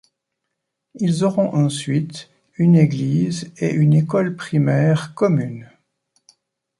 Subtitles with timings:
[0.95, 5.69] Ils auront ensuite une église et une école primaire commune.